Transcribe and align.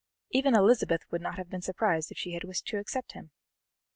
Even 0.31 0.55
Elizabeth 0.55 1.05
would 1.11 1.21
not 1.21 1.37
have 1.37 1.47
been 1.51 1.61
surprised 1.61 2.09
if 2.11 2.17
she 2.17 2.31
had 2.31 2.43
wished 2.43 2.65
to 2.65 2.79
accept 2.79 3.11
him! 3.11 3.29